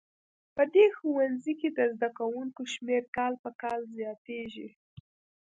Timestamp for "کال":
3.17-3.33, 3.61-3.81